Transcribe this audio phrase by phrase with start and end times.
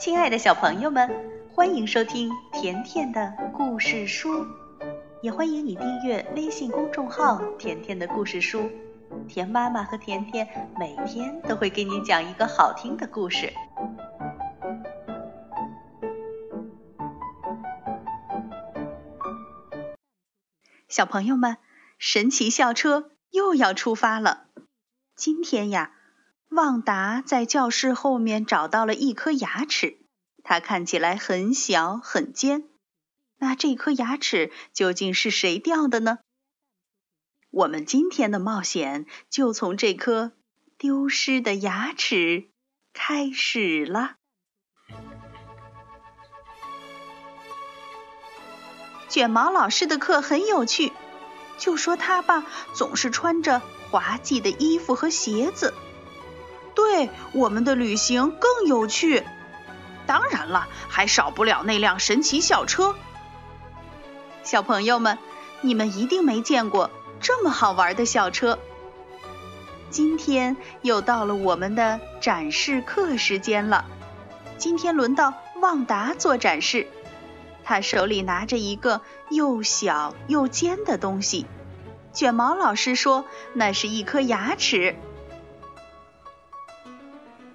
[0.00, 1.10] 亲爱的小朋友们，
[1.52, 4.46] 欢迎收听甜甜的故事书，
[5.20, 8.70] 也欢迎你订阅微信公众号“甜甜的故事书”。
[9.28, 10.48] 甜妈妈和甜甜
[10.78, 13.52] 每天都会给你讲一个好听的故事。
[20.88, 21.58] 小朋友们，
[21.98, 24.46] 神奇校车又要出发了。
[25.14, 25.92] 今天呀。
[26.50, 29.98] 旺达在教室后面找到了一颗牙齿，
[30.42, 32.64] 它看起来很小很尖。
[33.38, 36.18] 那这颗牙齿究竟是谁掉的呢？
[37.50, 40.32] 我们今天的冒险就从这颗
[40.76, 42.50] 丢失的牙齿
[42.92, 44.16] 开始了。
[49.08, 50.92] 卷毛老师的课很有趣，
[51.58, 52.44] 就说他吧，
[52.74, 53.60] 总是穿着
[53.90, 55.72] 滑稽的衣服和鞋子。
[56.80, 59.22] 对我们的旅行更有趣，
[60.06, 62.94] 当然了，还少不了那辆神奇校车。
[64.42, 65.18] 小朋友们，
[65.60, 66.90] 你们一定没见过
[67.20, 68.58] 这么好玩的校车。
[69.90, 73.84] 今天又到了我们的展示课时间了。
[74.56, 76.86] 今天轮到旺达做展示，
[77.62, 81.44] 他手里拿着一个又小又尖的东西。
[82.14, 84.96] 卷毛老师说，那是一颗牙齿。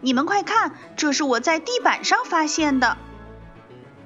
[0.06, 2.96] 你们快看，这是我在地板上发现的。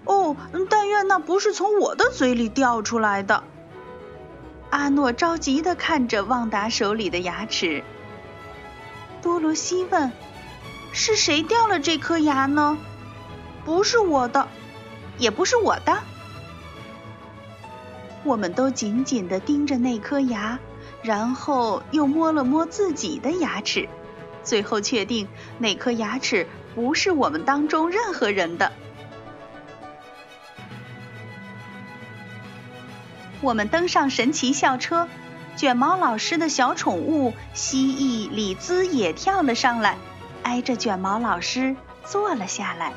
[0.05, 0.37] 哦，
[0.69, 3.43] 但愿那不是从我的嘴里掉出来的。
[4.69, 7.83] 阿诺着急的看着旺达手里的牙齿。
[9.21, 10.09] 多罗西问
[10.93, 12.77] ：“是谁掉了这颗牙呢
[13.65, 14.47] ？”“不是我的，
[15.17, 15.97] 也不是我的。”
[18.23, 20.59] 我们都紧紧的盯着那颗牙，
[21.01, 23.89] 然后又摸了摸自己的牙齿。
[24.43, 28.71] 最后确定那颗牙齿不是我们当中任何人的。
[33.41, 35.07] 我们登上神奇校车，
[35.55, 39.97] 卷毛老师的小宠物蜥蜴李兹也跳了上来，
[40.43, 42.93] 挨着卷毛老师坐了下来。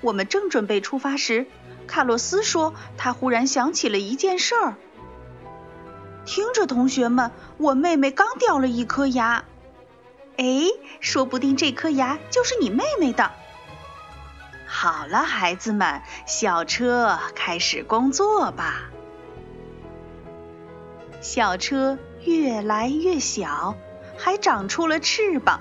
[0.00, 1.46] 我们正准备出发时，
[1.86, 4.74] 卡洛斯说他忽然想起了一件事儿。
[6.24, 9.44] 听着，同学们，我妹妹刚掉了一颗牙。
[10.36, 10.64] 哎，
[11.00, 13.30] 说不定这颗牙就是你妹妹的。
[14.66, 18.90] 好了，孩子们，校车开始工作吧。
[21.20, 23.74] 校车越来越小，
[24.16, 25.60] 还长出了翅膀，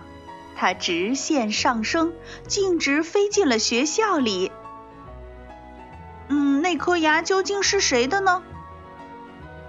[0.55, 2.13] 它直线上升，
[2.47, 4.51] 径直飞进了学校里。
[6.27, 8.43] 嗯，那颗牙究竟是谁的呢？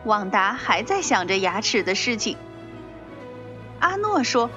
[0.05, 2.37] 旺达还在想着牙齿的事情。
[3.79, 4.51] 阿诺说：“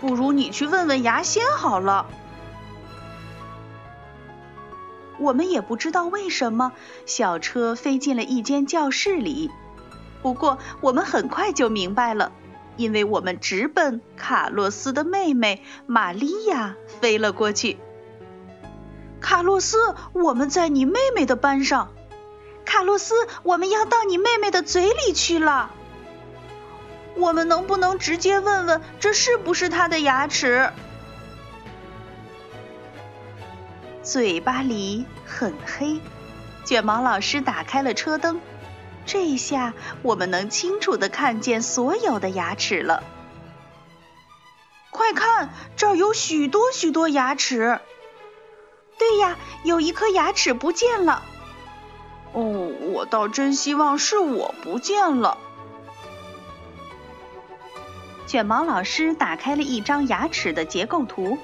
[0.00, 2.06] 不如你去问问牙仙好了。”
[5.18, 6.72] 我们也不知道为什么，
[7.06, 9.50] 小车飞进了一间教室里。
[10.22, 12.32] 不过我们很快就明白了，
[12.76, 17.78] 因为我们直奔卡洛斯的妹妹玛利亚飞了过去。
[19.20, 21.88] 卡洛斯，我们在你妹妹的班上。
[22.66, 25.70] 卡洛斯，我们要到你妹妹的嘴里去了。
[27.14, 30.70] 我们能不能直接问问，这是不是她的牙齿？
[34.02, 36.00] 嘴巴里很黑。
[36.64, 38.40] 卷毛老师打开了车灯，
[39.06, 39.72] 这下
[40.02, 43.04] 我们能清楚的看见所有的牙齿了。
[44.90, 47.80] 快看，这儿有许多许多牙齿。
[48.98, 51.22] 对呀，有一颗牙齿不见了。
[52.36, 52.42] 哦，
[52.92, 55.38] 我倒真希望是我不见了。
[58.26, 61.38] 卷毛老师打开了一张牙齿的结构图。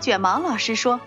[0.00, 0.98] 卷毛老师说：“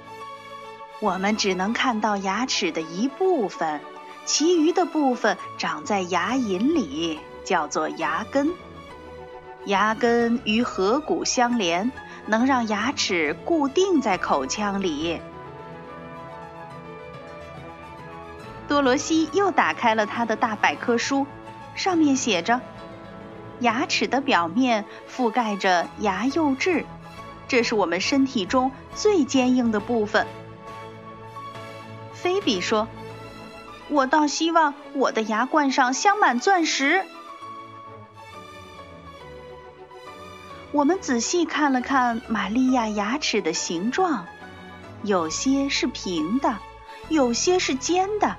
[1.02, 3.82] 我们只能看到牙齿的一部分，
[4.26, 8.54] 其余的部分长在牙龈里，叫做牙根。
[9.66, 11.92] 牙根与颌骨相连，
[12.28, 15.20] 能让牙齿固定在口腔里。”
[18.70, 21.26] 多罗西又打开了他的大百科书，
[21.76, 22.62] 上面写着
[23.60, 26.86] ：“牙齿的表面覆盖着牙釉质，
[27.48, 30.28] 这是我们身体中最坚硬的部分。”
[32.14, 32.88] 菲比说
[33.90, 37.04] ：“我倒希望我的牙冠上镶满钻石。”
[40.72, 44.28] 我们仔细看了看玛利亚牙齿的形状，
[45.02, 46.60] 有些是平的，
[47.08, 48.38] 有些是尖的。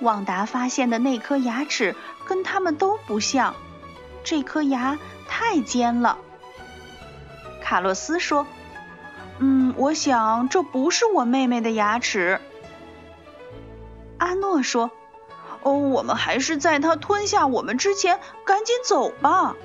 [0.00, 1.94] 旺达发现的那颗牙齿
[2.26, 3.54] 跟他们都不像，
[4.22, 4.98] 这颗牙
[5.28, 6.18] 太尖了。
[7.62, 8.46] 卡洛斯说
[9.38, 12.40] ：“嗯，我想这不是我妹妹的牙齿。
[14.18, 14.90] 阿诺说
[15.62, 19.56] ：“哦，我们还是在她吞下我们之前赶紧走吧。”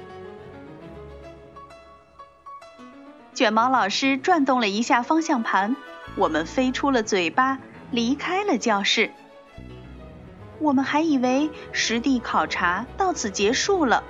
[3.34, 5.76] 卷毛老师转动了一下方向盘，
[6.16, 7.60] 我们飞出了嘴巴，
[7.92, 9.12] 离开了教室。
[10.60, 14.04] 我们还以为实地考察到此结束了，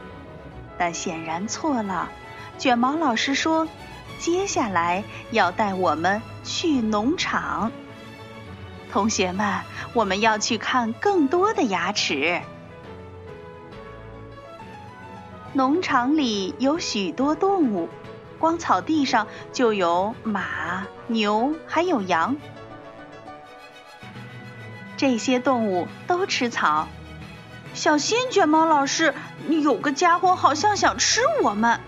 [0.78, 2.10] 但显然错了。
[2.58, 3.68] 卷毛老师说，
[4.18, 7.72] 接下来要带我们去农场。
[8.92, 9.62] 同学们，
[9.94, 12.42] 我们要去看更多的牙齿。
[15.54, 17.90] 农场里有许多动物。
[18.40, 22.38] 光草地上就有马、牛，还有羊。
[25.00, 26.90] 这些动物都吃草。
[27.74, 29.14] 小心，卷毛老师，
[29.48, 31.80] 有个家伙好像想吃我们。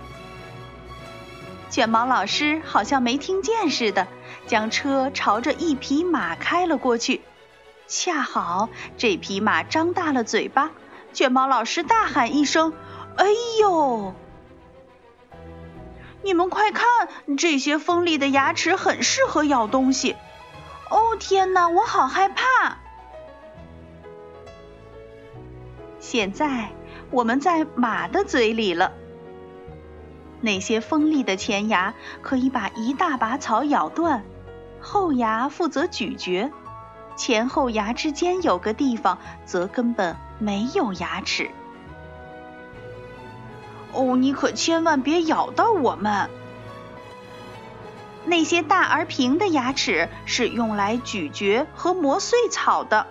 [1.70, 4.08] 卷毛老师好像没听见似的，
[4.48, 7.22] 将车朝着一匹马开了过去。
[7.86, 10.72] 恰好这匹马张大了嘴巴，
[11.12, 12.72] 卷毛老师大喊一声
[13.18, 13.26] ：“哎
[13.60, 14.14] 呦！”
[16.24, 16.88] 你们快看，
[17.38, 20.16] 这些锋利的牙齿很适合咬东西。
[20.90, 22.44] 哦天哪，我好害怕！
[26.12, 26.68] 现在
[27.10, 28.92] 我们在马的嘴里了。
[30.42, 34.26] 那些锋利的前牙可以把一大把草咬断，
[34.82, 36.52] 后牙负责咀嚼，
[37.16, 41.50] 前后牙之间有个地方则根本没有牙齿。
[43.94, 46.30] 哦，你可千万别咬到我们！
[48.26, 53.08] 那些大而平的牙齿是用来咀嚼和磨碎草的。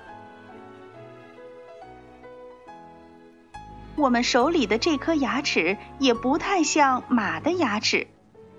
[4.00, 8.06] 我们手里的这颗牙齿也不太像马的牙齿，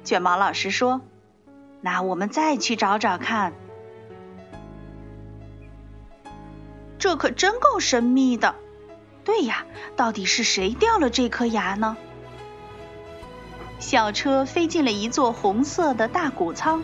[0.04, 1.02] 卷毛老师说
[1.82, 3.54] ：“那我们再去找找看。”
[7.00, 8.54] 这可真够神秘的。
[9.24, 9.66] 对呀，
[9.96, 11.98] 到底是谁掉了这颗牙呢？
[13.80, 16.84] 小车飞进了一座红色的大谷仓，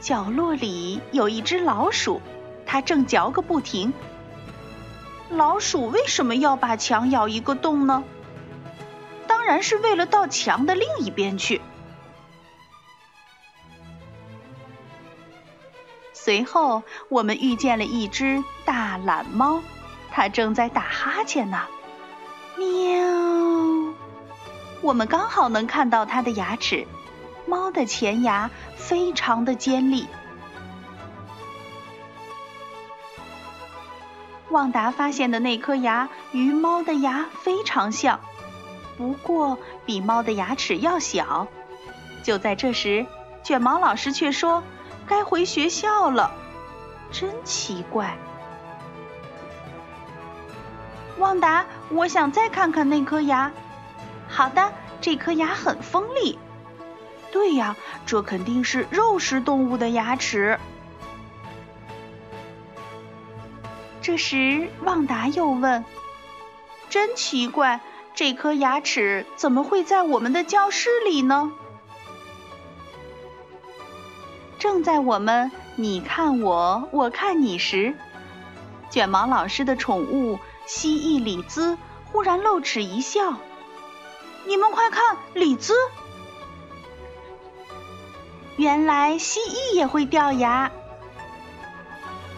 [0.00, 2.20] 角落里有一只老鼠，
[2.66, 3.92] 它正嚼个不停。
[5.34, 8.04] 老鼠为什么要把墙咬一个洞呢？
[9.26, 11.60] 当然是为了到墙的另一边去。
[16.12, 19.60] 随后，我们遇见了一只大懒猫，
[20.10, 21.60] 它正在打哈欠呢。
[22.56, 22.66] 喵。
[24.80, 26.86] 我们刚好能看到它的牙齿，
[27.46, 30.06] 猫的前牙非常的尖利。
[34.54, 38.20] 旺达发现的那颗牙与猫的牙非常像，
[38.96, 41.48] 不过比猫的牙齿要小。
[42.22, 43.04] 就在这时，
[43.42, 44.62] 卷毛老师却说
[45.08, 46.30] ：“该回学校了。”
[47.10, 48.16] 真奇怪。
[51.18, 53.50] 旺达，我想再看看那颗牙。
[54.28, 56.38] 好的，这颗牙很锋利。
[57.32, 57.74] 对呀，
[58.06, 60.60] 这肯定是肉食动物的牙齿。
[64.04, 65.82] 这时，旺达又问
[66.90, 67.80] ：“真奇怪，
[68.14, 71.50] 这颗牙齿怎么会在我们的教室里呢？”
[74.60, 77.94] 正在我们你看我，我看你时，
[78.90, 81.78] 卷毛老师的宠物蜥蜴里兹
[82.12, 83.38] 忽然露齿一笑。
[84.44, 85.72] 你们快看，李兹！
[88.56, 90.70] 原来蜥蜴也会掉牙。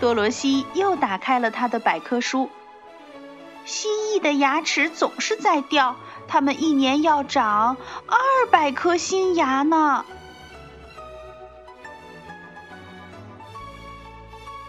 [0.00, 2.50] 多罗西又打开了他的百科书。
[3.64, 5.96] 蜥蜴的牙齿总是在掉，
[6.28, 7.76] 它们一年要长
[8.06, 10.04] 二百颗新牙呢。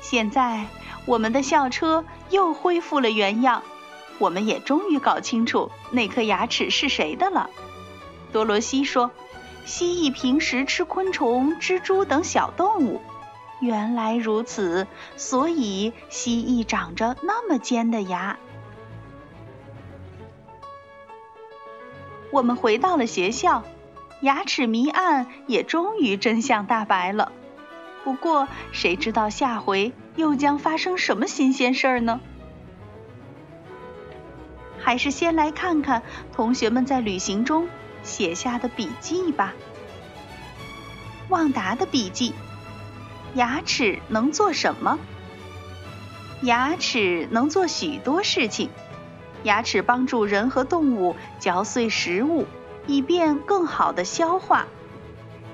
[0.02, 0.66] 现在，
[1.06, 3.62] 我们的校车又恢复了原样。
[4.20, 7.52] 我们也终于搞清楚那颗牙齿是谁的了。
[8.32, 9.12] 多罗西说
[9.66, 13.02] ：“蜥蜴平时吃昆虫、蜘蛛等小动物，
[13.60, 18.38] 原来如此，所以蜥蜴长着那么尖的牙。”
[22.32, 23.64] 我们回到了学校，
[24.22, 27.32] 牙齿谜案也终于真相大白了。
[28.04, 32.20] 不过，谁知道下回又将发生什么新鲜事儿呢？
[34.80, 37.68] 还是先来看看同学们在旅行中
[38.04, 39.54] 写下的笔记吧。
[41.28, 42.34] 旺达的笔记：
[43.34, 44.98] 牙齿能做什么？
[46.42, 48.70] 牙齿能做许多事情。
[49.44, 52.48] 牙齿帮助人和动物嚼碎食物，
[52.88, 54.66] 以便更好的消化。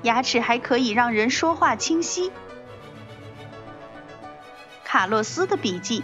[0.02, 2.32] 牙齿还可以让人说话清晰。
[4.84, 6.04] 卡洛斯的笔记：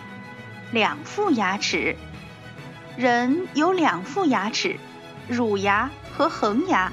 [0.72, 1.96] 两副牙齿。
[2.98, 4.78] 人有两副牙齿，
[5.28, 6.92] 乳牙和恒牙。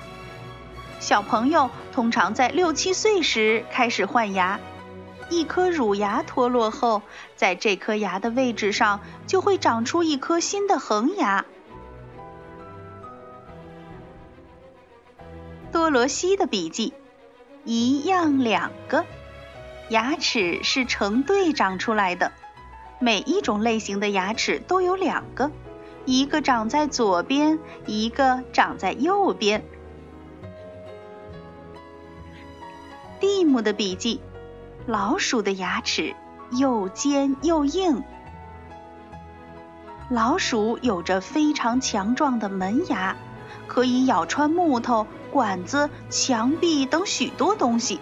[1.00, 4.60] 小朋友通常在六七岁时开始换牙，
[5.30, 7.00] 一颗乳牙脱落后，
[7.36, 11.46] 在这颗牙的位置上就会长出一颗新的恒牙。
[15.72, 16.92] 多罗西的笔记：
[17.64, 19.06] 一样两个
[19.88, 22.30] 牙齿是成对长出来的，
[22.98, 25.50] 每一种类型的牙齿都有两个，
[26.04, 29.64] 一个长在左边，一个长在右边。
[33.18, 34.20] 蒂姆的笔记：
[34.87, 36.14] 老鼠的牙齿
[36.50, 38.02] 又尖又硬。
[40.11, 43.16] 老鼠有着非常强壮的门牙，
[43.66, 48.00] 可以咬穿木头、管子、墙壁等许多东西。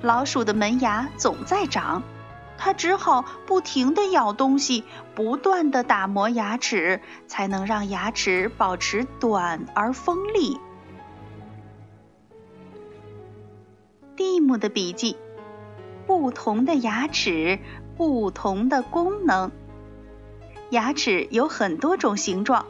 [0.00, 2.02] 老鼠的门牙总在长，
[2.56, 4.84] 它只好不停地咬东西，
[5.16, 10.60] 不断地打磨牙齿，才能让牙齿保持短而锋利。
[14.44, 15.16] 姆的笔记：
[16.06, 17.58] 不同的牙齿，
[17.96, 19.50] 不同的功能。
[20.70, 22.66] 牙齿有很多种形状，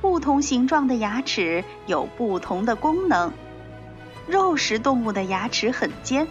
[0.00, 3.32] 不同形状的牙齿有不同的功能。
[4.26, 6.28] 肉食动物的牙齿很尖，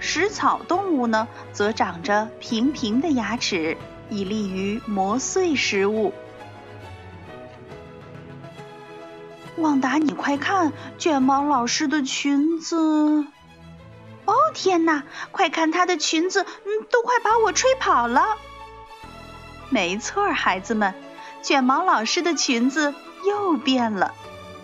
[0.00, 3.76] 食草动物呢则长着平平的牙齿，
[4.08, 6.12] 以利于磨碎食物。
[9.56, 13.26] 旺达，你快看，卷毛老师的裙子！
[14.50, 15.04] 天哪！
[15.30, 18.36] 快看她的裙子，嗯，都快把我吹跑了。
[19.68, 20.94] 没错，孩子们，
[21.42, 24.14] 卷毛老师的裙子又变了，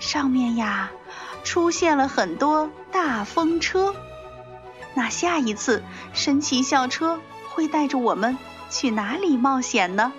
[0.01, 0.91] 上面呀
[1.45, 3.95] 出现了很多大风车。
[4.95, 8.37] 那下一次神奇校车会带着我们
[8.71, 10.13] 去哪里冒险呢？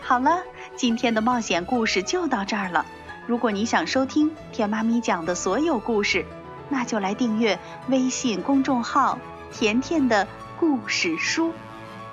[0.00, 0.42] 好了，
[0.76, 2.84] 今天的冒险故事就到这儿了。
[3.26, 6.26] 如果你想收听甜妈咪讲的所有故事，
[6.68, 9.18] 那就来订阅微信公众号
[9.52, 10.26] “甜甜的
[10.58, 11.52] 故事书”。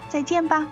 [0.08, 0.68] 再见吧。